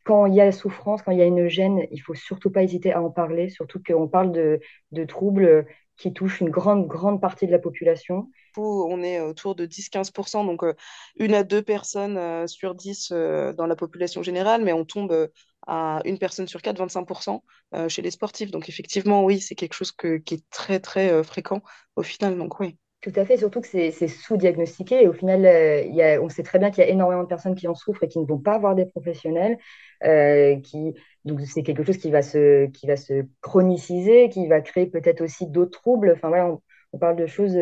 [0.04, 2.62] Quand il y a souffrance, quand il y a une gêne, il faut surtout pas
[2.62, 7.46] hésiter à en parler, surtout qu'on parle de troubles qui touchent une grande, grande partie
[7.46, 8.28] de la population.
[8.56, 10.74] on est autour de 10-15%, donc euh,
[11.16, 15.30] une à deux personnes euh, sur 10 euh, dans la population générale, mais on tombe
[15.66, 18.50] à une personne sur quatre, 25% euh, chez les sportifs.
[18.50, 21.62] Donc effectivement, oui, c'est quelque chose que- qui est très, très fréquent
[21.96, 22.36] au final.
[22.36, 22.78] Donc oui.
[23.00, 25.02] Tout à fait, surtout que c'est sous-diagnostiqué.
[25.02, 27.22] Et au final, euh, il y a- on sait très bien qu'il y a énormément
[27.24, 29.58] de personnes qui en souffrent et qui ne vont pas voir des professionnels.
[30.04, 34.60] euh, qui, donc c'est quelque chose qui va se, qui va se chroniciser, qui va
[34.60, 36.12] créer peut-être aussi d'autres troubles.
[36.16, 36.58] Enfin voilà,
[36.92, 37.58] on, parle de choses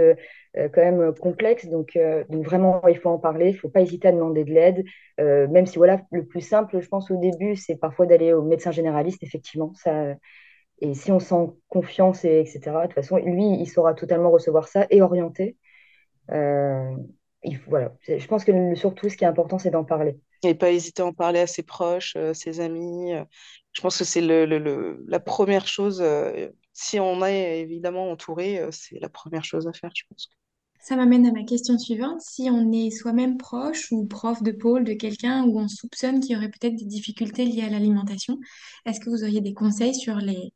[0.55, 1.69] quand même complexes.
[1.69, 1.97] Donc,
[2.29, 3.51] vraiment, il faut en parler.
[3.51, 4.85] Il ne faut pas hésiter à demander de l'aide.
[5.19, 8.71] même si, voilà, le plus simple, je pense, au début, c'est parfois d'aller au médecin
[8.73, 9.73] généraliste, effectivement.
[10.81, 14.69] Et si on sent confiance, et, etc., de toute façon, lui, il saura totalement recevoir
[14.69, 15.57] ça et orienter.
[16.31, 17.95] il voilà.
[18.09, 20.19] Je pense que surtout, ce qui est important, c'est d'en parler.
[20.43, 23.13] Et pas hésiter à en parler à ses proches, ses amis.
[23.73, 26.03] Je pense que c'est le, le, la première chose
[26.81, 30.31] si on est évidemment entouré, euh, c'est la première chose à faire, je pense.
[30.81, 32.23] Ça m'amène à ma question suivante.
[32.23, 36.33] Si on est soi-même proche ou prof de pôle de quelqu'un où on soupçonne qu'il
[36.33, 38.39] y aurait peut-être des difficultés liées à l'alimentation,
[38.87, 40.55] est-ce que vous auriez des conseils sur les,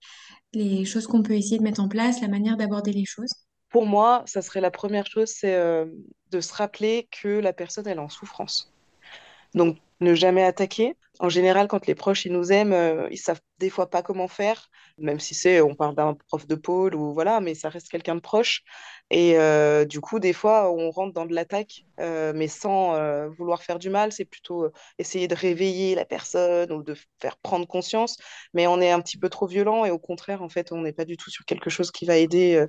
[0.54, 3.34] les choses qu'on peut essayer de mettre en place, la manière d'aborder les choses?
[3.68, 5.84] Pour moi, ça serait la première chose, c'est euh,
[6.30, 8.73] de se rappeler que la personne, elle est en souffrance.
[9.54, 10.96] Donc, ne jamais attaquer.
[11.20, 14.26] En général, quand les proches ils nous aiment, euh, ils savent des fois pas comment
[14.26, 17.88] faire, même si c'est, on parle d'un prof de pôle ou voilà, mais ça reste
[17.88, 18.62] quelqu'un de proche.
[19.10, 23.62] Et euh, du coup, des fois, on rentre dans de l'attaque, euh, mais sans vouloir
[23.62, 24.12] faire du mal.
[24.12, 28.16] C'est plutôt essayer de réveiller la personne ou de faire prendre conscience.
[28.52, 30.92] Mais on est un petit peu trop violent et au contraire, en fait, on n'est
[30.92, 32.66] pas du tout sur quelque chose qui va aider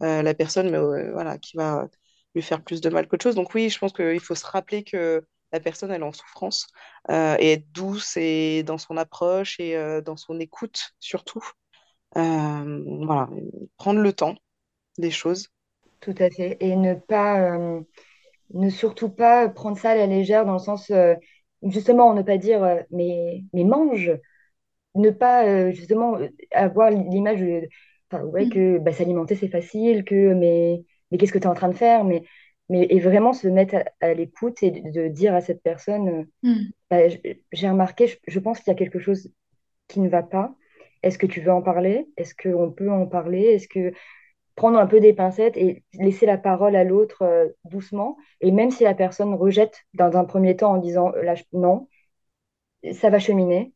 [0.00, 1.88] la personne, mais voilà, qui va
[2.34, 3.34] lui faire plus de mal qu'autre chose.
[3.34, 5.24] Donc oui, je pense qu'il faut se rappeler que
[5.56, 6.68] la personne elle est en souffrance
[7.10, 11.44] euh, et être douce et dans son approche et euh, dans son écoute surtout.
[12.16, 13.28] Euh, voilà,
[13.78, 14.36] prendre le temps
[14.98, 15.48] des choses.
[16.00, 16.56] Tout à fait.
[16.60, 17.58] Et ne pas,
[18.54, 20.90] ne surtout pas prendre ça à la légère dans le sens,
[21.62, 24.12] justement, ne pas dire mais, mais mange.
[24.94, 26.18] Ne pas, justement,
[26.52, 28.50] avoir l'image ouais, mm.
[28.50, 31.76] que bah, s'alimenter c'est facile, que mais, mais qu'est-ce que tu es en train de
[31.76, 32.04] faire?
[32.04, 32.22] Mais
[32.68, 36.62] mais et vraiment se mettre à, l'écoute et de, dire à cette personne, hmm.
[36.90, 37.08] bah,
[37.52, 39.30] j'ai remarqué, je, pense qu'il y a quelque chose
[39.88, 40.54] qui ne va pas.
[41.02, 42.08] Est-ce que tu veux en parler?
[42.16, 43.42] Est-ce qu'on peut en parler?
[43.42, 43.92] Est-ce que
[44.56, 48.16] prendre un peu des pincettes et laisser la parole à l'autre euh, doucement?
[48.40, 51.88] Et même si la personne rejette dans un premier temps en disant là, non,
[52.92, 53.74] ça va cheminer.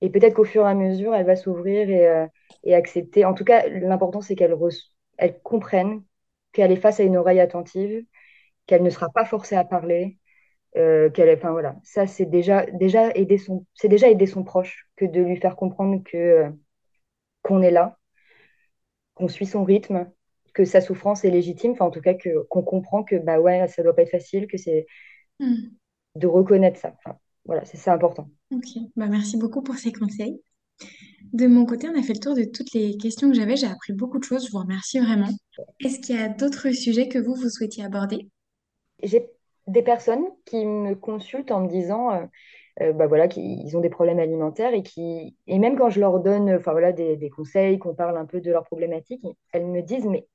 [0.00, 2.26] Et peut-être qu'au fur et à mesure, elle va s'ouvrir et, euh,
[2.64, 3.24] et, accepter.
[3.24, 4.54] En tout cas, l'important, c'est qu'elle
[5.16, 6.02] elle comprenne
[6.52, 8.04] qu'elle est face à une oreille attentive
[8.68, 10.18] qu'elle ne sera pas forcée à parler,
[10.76, 14.86] euh, qu'elle, enfin voilà, ça c'est déjà déjà aider son, c'est déjà aider son proche
[14.94, 16.50] que de lui faire comprendre que euh,
[17.42, 17.98] qu'on est là,
[19.14, 20.08] qu'on suit son rythme,
[20.54, 23.66] que sa souffrance est légitime, enfin en tout cas que qu'on comprend que bah ouais,
[23.68, 24.86] ça doit pas être facile, que c'est
[25.40, 25.70] hmm.
[26.16, 26.94] de reconnaître ça.
[26.98, 28.28] Enfin, voilà, c'est ça important.
[28.52, 30.42] Ok, bah merci beaucoup pour ces conseils.
[31.32, 33.56] De mon côté, on a fait le tour de toutes les questions que j'avais.
[33.56, 34.46] J'ai appris beaucoup de choses.
[34.46, 35.28] Je vous remercie vraiment.
[35.80, 38.28] Est-ce qu'il y a d'autres sujets que vous, vous souhaitiez aborder?
[39.02, 39.28] J'ai
[39.66, 42.24] des personnes qui me consultent en me disant, euh,
[42.80, 46.20] euh, bah voilà, qu'ils ont des problèmes alimentaires et qui, et même quand je leur
[46.20, 50.06] donne, enfin voilà, des, conseils, qu'on parle un peu de leurs problématiques, elles me disent,
[50.06, 50.26] mais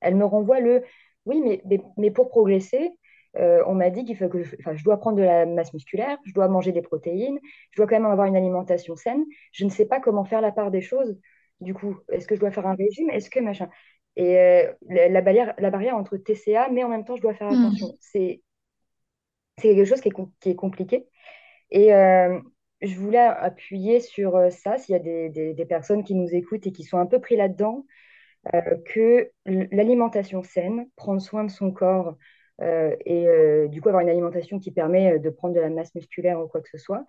[0.00, 0.82] elles me renvoient le,
[1.26, 1.62] oui, mais,
[1.98, 2.90] mais, pour progresser,
[3.36, 6.18] euh, on m'a dit qu'il faut que je, je dois prendre de la masse musculaire,
[6.24, 7.38] je dois manger des protéines,
[7.70, 9.24] je dois quand même avoir une alimentation saine.
[9.52, 11.16] Je ne sais pas comment faire la part des choses.
[11.60, 13.10] Du coup, est-ce que je dois faire un régime?
[13.10, 13.68] Est-ce que machin?
[14.16, 17.50] Et euh, la, barrière, la barrière entre TCA, mais en même temps, je dois faire
[17.50, 17.66] hmm.
[17.66, 17.96] attention.
[18.00, 18.42] C'est
[19.60, 21.06] quelque chose qui est, qui est compliqué.
[21.70, 22.40] Et euh,
[22.82, 26.72] je voulais appuyer sur ça, s'il y a des, des, personnes qui nous écoutent et
[26.72, 27.84] qui sont un peu pris là-dedans,
[28.86, 32.16] que l'alimentation saine, prendre soin de son corps
[32.60, 36.46] et du coup avoir une alimentation qui permet de prendre de la masse musculaire ou
[36.46, 37.04] quoi que ce soit,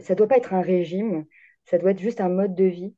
[0.00, 1.24] ça ne doit pas être un régime,
[1.64, 2.94] ça doit être juste un mode de vie,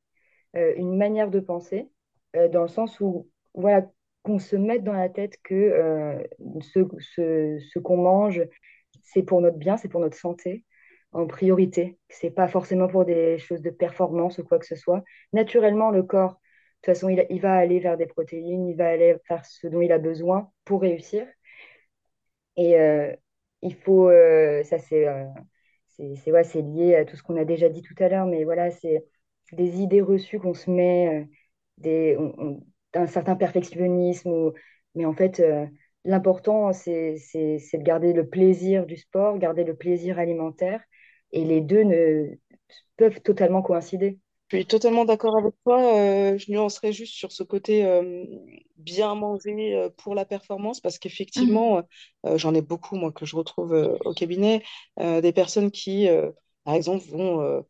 [0.54, 1.88] une manière de penser,
[2.34, 3.86] dans le sens où voilà,
[4.24, 6.22] qu'on se mette dans la tête que euh,
[6.60, 8.42] ce, qu'on mange,
[9.02, 10.64] c'est pour notre bien, c'est pour notre santé
[11.12, 11.98] en priorité.
[12.08, 15.04] C'est pas forcément pour des choses de performance ou quoi que ce soit.
[15.32, 16.36] Naturellement, le corps, de
[16.82, 19.80] toute façon, il, il, va aller vers des protéines, il va aller faire ce dont
[19.80, 21.26] il a besoin pour réussir.
[22.56, 23.14] Et euh,
[23.62, 25.06] il faut, euh, ça c'est
[26.16, 28.70] c'est ouais, lié à tout ce qu'on a déjà dit tout à l'heure, mais voilà,
[28.70, 29.04] c'est
[29.52, 31.28] des idées reçues qu'on se met,
[31.78, 32.16] des,
[32.94, 34.52] un certain perfectionnisme.
[34.94, 35.66] Mais en fait, euh,
[36.04, 40.80] l'important, c'est de garder le plaisir du sport, garder le plaisir alimentaire.
[41.32, 42.26] Et les deux ne,
[42.96, 44.18] peuvent totalement coïncider.
[44.54, 45.98] Je suis totalement d'accord avec toi.
[45.98, 48.24] Euh, je nuancerais juste sur ce côté euh,
[48.76, 51.82] bien manger pour la performance, parce qu'effectivement,
[52.36, 53.72] j'en ai beaucoup, moi, que je retrouve
[54.04, 54.62] au cabinet,
[54.98, 56.08] des personnes qui,
[56.64, 57.64] par exemple, vont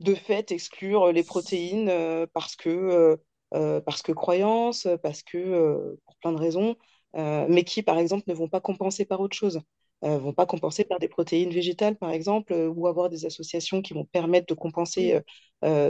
[0.00, 1.90] de fait exclure les protéines
[2.32, 3.18] parce que
[3.54, 6.76] euh, parce que croyance, parce que euh, pour plein de raisons,
[7.16, 9.60] euh, mais qui, par exemple, ne vont pas compenser par autre chose.
[10.02, 13.94] Ne vont pas compenser par des protéines végétales, par exemple, ou avoir des associations qui
[13.94, 15.20] vont permettre de compenser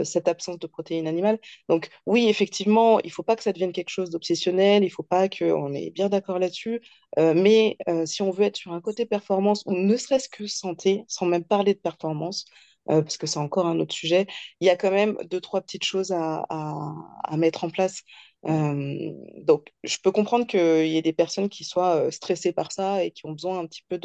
[0.03, 1.39] cette absence de protéines animales.
[1.67, 4.91] Donc oui, effectivement, il ne faut pas que ça devienne quelque chose d'obsessionnel, il ne
[4.91, 6.81] faut pas qu'on est bien d'accord là-dessus,
[7.17, 11.25] mais si on veut être sur un côté performance, ou ne serait-ce que santé, sans
[11.25, 12.45] même parler de performance,
[12.85, 14.27] parce que c'est encore un autre sujet,
[14.59, 18.03] il y a quand même deux, trois petites choses à, à mettre en place.
[18.45, 22.71] Euh, donc, je peux comprendre qu'il y ait des personnes qui soient euh, stressées par
[22.71, 23.97] ça et qui ont besoin un petit peu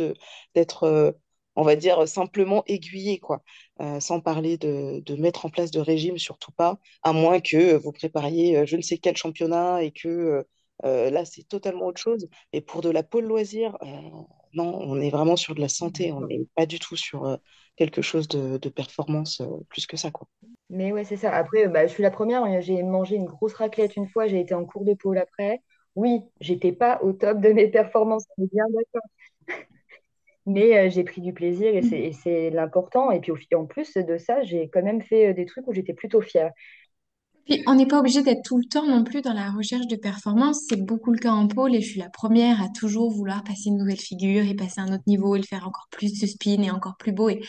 [0.55, 1.12] d'être, euh,
[1.57, 3.42] on va dire, simplement aiguillées, quoi.
[4.01, 7.92] sans parler de, de, mettre en place de régime, surtout pas, à moins que vous
[7.92, 10.46] prépariez je ne sais quel championnat et que
[10.85, 12.29] là, c'est totalement autre chose.
[12.53, 13.77] Et pour de la pôle loisir,
[14.64, 17.38] on est vraiment sur de la santé, on n'est pas du tout sur
[17.77, 20.27] quelque chose de, de performance plus que ça, quoi.
[20.71, 21.35] Mais ouais, c'est ça.
[21.35, 22.44] Après, bah, je suis la première.
[22.44, 22.61] Hein.
[22.61, 24.27] J'ai mangé une grosse raclette une fois.
[24.27, 25.62] J'ai été en cours de pôle après.
[25.94, 29.03] Oui, j'étais pas au top de mes performances, on est bien d'accord.
[30.47, 33.11] Mais euh, j'ai pris du plaisir et c'est l'important.
[33.11, 35.94] Et puis en plus de ça, j'ai quand même fait euh, des trucs où j'étais
[35.94, 36.53] plutôt fière.
[37.66, 40.66] On n'est pas obligé d'être tout le temps non plus dans la recherche de performance.
[40.68, 43.68] C'est beaucoup le cas en pôle et je suis la première à toujours vouloir passer
[43.68, 46.61] une nouvelle figure et passer un autre niveau et le faire encore plus de spin
[46.62, 47.30] et encore plus beau.
[47.30, 47.40] Et...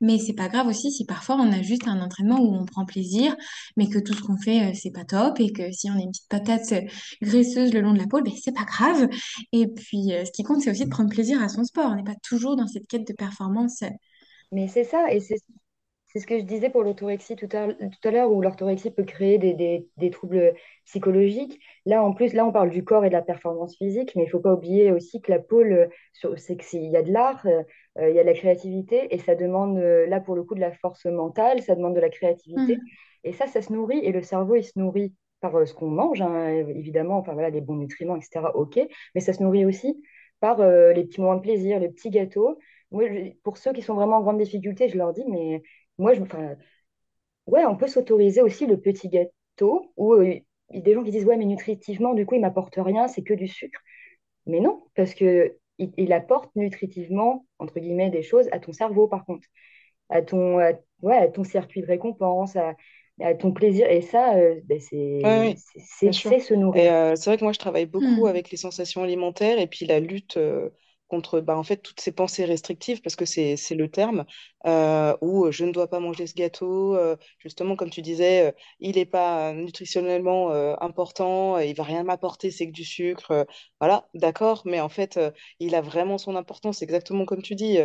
[0.00, 2.86] Mais c'est pas grave aussi si parfois on a juste un entraînement où on prend
[2.86, 3.36] plaisir,
[3.76, 6.00] mais que tout ce qu'on fait, euh, c'est pas top et que si on a
[6.00, 6.80] une petite patate euh,
[7.20, 9.06] graisseuse le long de la pôle, ben, c'est pas grave.
[9.52, 11.90] Et puis, euh, ce qui compte, c'est aussi de prendre plaisir à son sport.
[11.90, 13.84] On n'est pas toujours dans cette quête de performance.
[14.50, 15.36] Mais c'est ça, et c'est
[16.12, 19.02] c'est ce que je disais pour l'orthorexie tout à, tout à l'heure, où l'orthorexie peut
[19.02, 21.58] créer des, des, des, troubles psychologiques.
[21.86, 24.26] Là, en plus, là, on parle du corps et de la performance physique, mais il
[24.26, 25.88] ne faut pas oublier aussi que la pôle,
[26.36, 29.34] c'est qu'il y a de l'art, euh, il y a de la créativité, et ça
[29.34, 32.76] demande, euh, là, pour le coup, de la force mentale, ça demande de la créativité.
[32.76, 32.80] Mmh.
[33.24, 35.88] Et ça, ça se nourrit, et le cerveau, il se nourrit par euh, ce qu'on
[35.88, 38.80] mange, hein, évidemment, enfin voilà, les bons nutriments, etc., ok,
[39.14, 40.02] mais ça se nourrit aussi
[40.40, 42.58] par les petits moments de plaisir, les petits gâteaux.
[42.90, 43.04] Moi,
[43.44, 45.62] pour ceux qui sont vraiment en grande difficulté, je leur dis, mais
[45.98, 46.20] moi, je,
[47.46, 51.02] ouais, on peut s'autoriser aussi le petit gâteau ou euh, il y a des gens
[51.02, 53.80] qui disent, ouais, mais nutritivement, du coup, il m'apporte rien, c'est que du sucre.
[54.46, 59.24] Mais non, parce que il, apporte nutritivement, entre guillemets, des choses à ton cerveau, par
[59.24, 59.46] contre,
[60.08, 62.74] à ton, ouais, à ton circuit de récompense, à,
[63.34, 63.88] ton plaisir.
[63.90, 66.92] Et ça, euh, ben, c'est c'est se nourrir.
[66.92, 68.28] Euh, c'est vrai que moi, je travaille beaucoup mmh.
[68.28, 70.38] avec les sensations alimentaires et puis la lutte
[71.12, 74.24] contre bah, en fait, toutes ces pensées restrictives, parce que c'est le terme,
[74.66, 78.52] euh, où je ne dois pas manger ce gâteau, euh, justement, comme tu disais, euh,
[78.80, 83.46] il n'est pas nutritionnellement important, il va rien m'apporter, c'est que du sucre.
[83.80, 85.20] voilà, d'accord, mais en fait,
[85.60, 87.78] il a vraiment son importance, exactement comme tu dis,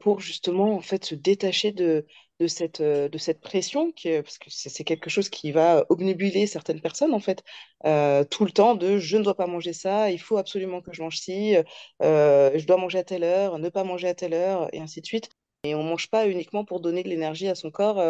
[0.00, 2.06] pour justement en fait, se détacher de,
[2.42, 6.46] de cette, euh, de cette pression, qui, parce que c'est quelque chose qui va obnubiler
[6.48, 7.44] certaines personnes, en fait,
[7.86, 10.92] euh, tout le temps de je ne dois pas manger ça, il faut absolument que
[10.92, 11.56] je mange ci,
[12.02, 15.00] euh, je dois manger à telle heure, ne pas manger à telle heure, et ainsi
[15.00, 15.30] de suite.
[15.64, 18.02] Et on ne mange pas uniquement pour donner de l'énergie à son corps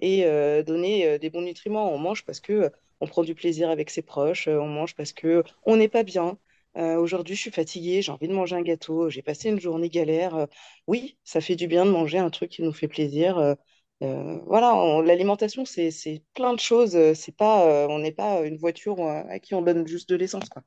[0.00, 0.22] et
[0.66, 1.92] donner des bons nutriments.
[1.92, 2.70] On mange parce que
[3.00, 6.38] on prend du plaisir avec ses proches, on mange parce que on n'est pas bien.
[6.76, 10.46] Aujourd'hui, je suis fatiguée, j'ai envie de manger un gâteau, j'ai passé une journée galère.
[10.86, 13.38] oui, ça fait du bien de manger un truc qui nous fait plaisir.
[13.38, 13.54] Euh,
[14.00, 16.96] voilà, l'alimentation, c'est plein de choses.
[16.96, 20.16] Euh, c'est pas, euh, on n'est pas une voiture à qui on donne juste de
[20.16, 20.62] l'essence, quoi.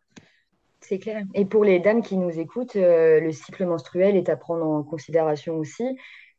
[0.82, 1.24] C'est clair.
[1.34, 5.58] Et pour les dames qui nous écoutent, le cycle menstruel est à prendre en considération
[5.58, 5.84] aussi.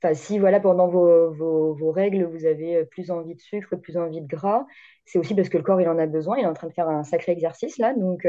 [0.00, 3.96] Enfin, si voilà, pendant vos, vos, vos, règles, vous avez plus envie de sucre, plus
[3.96, 4.64] envie de gras,
[5.04, 6.38] c'est aussi parce que le corps, il en a besoin.
[6.38, 7.94] Il est en train de faire un sacré exercice là.
[7.94, 8.26] Donc,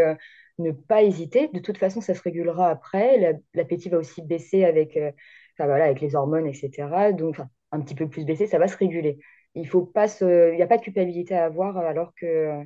[0.58, 1.48] ne pas hésiter.
[1.54, 3.40] De toute façon, ça se régulera après.
[3.54, 7.14] L'appétit va aussi baisser avec, enfin, voilà, avec les hormones, etc.
[7.14, 7.38] Donc,
[7.72, 9.20] un petit peu plus baissé, ça va se réguler.
[9.56, 10.52] Il faut pas se...
[10.52, 12.64] Il n'y a pas de culpabilité à avoir alors que,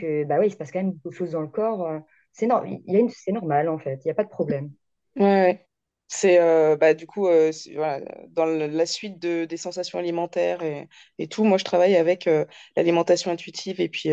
[0.00, 2.00] que bah oui, il se passe quand même beaucoup de choses dans le corps.
[2.32, 2.64] C'est no...
[2.64, 3.10] il y a une...
[3.10, 4.70] c'est normal en fait, il n'y a pas de problème.
[5.16, 5.66] Ouais,
[6.08, 10.88] c'est euh, bah, du coup euh, voilà, dans la suite de, des sensations alimentaires et,
[11.18, 12.44] et, tout, moi je travaille avec euh,
[12.76, 14.10] l'alimentation intuitive et puis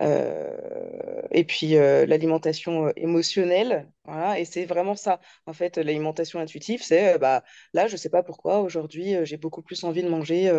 [0.00, 5.20] euh, et puis euh, l'alimentation euh, émotionnelle, voilà, et c'est vraiment ça.
[5.46, 9.62] En fait, l'alimentation intuitive, c'est bah, là, je ne sais pas pourquoi, aujourd'hui, j'ai beaucoup
[9.62, 10.50] plus envie de manger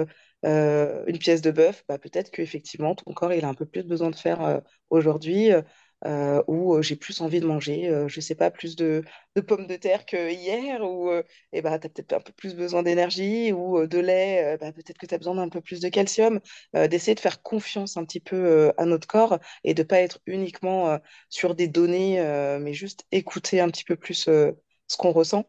[0.43, 1.83] une pièce de bœuf.
[1.87, 5.49] Bah, peut-être qu'effectivement, ton corps, il a un peu plus besoin de faire aujourd'hui
[6.05, 9.03] euh, où euh, j'ai plus envie de manger, euh, je sais pas, plus de,
[9.47, 11.11] pommes de terre que hier, ou
[11.53, 14.97] et bah, tu as peut-être un peu plus besoin d'énergie, ou de lait, bah, peut-être
[14.97, 16.39] que tu as besoin d'un peu plus de calcium,
[16.73, 20.99] d'essayer de faire confiance un petit peu à notre corps et de pas être uniquement
[21.29, 22.21] sur des données,
[22.59, 25.45] mais juste écouter un petit peu plus ce qu'on ressent.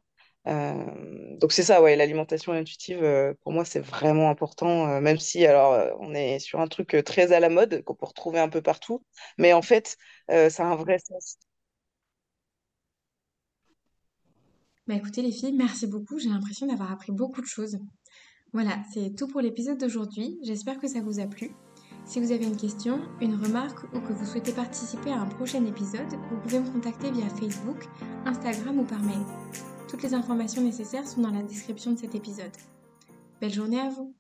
[0.49, 5.19] Euh, donc c'est ça, ouais, l'alimentation intuitive, euh, pour moi, c'est vraiment important, euh, même
[5.19, 8.49] si alors on est sur un truc très à la mode qu'on peut retrouver un
[8.49, 9.05] peu partout,
[9.39, 9.97] mais en fait,
[10.29, 11.39] ça a un vrai sens.
[14.89, 17.79] Bah écoutez les filles, merci beaucoup, j'ai l'impression d'avoir appris beaucoup de choses.
[18.53, 21.55] Voilà, c'est tout pour l'épisode d'aujourd'hui, j'espère que ça vous a plu.
[22.05, 25.65] Si vous avez une question, une remarque ou que vous souhaitez participer à un prochain
[25.65, 27.85] épisode, vous pouvez me contacter via Facebook,
[28.27, 29.25] Instagram ou par mail.
[29.93, 32.51] Toutes les informations nécessaires sont dans la description de cet épisode.
[33.43, 34.15] Belle journée à vous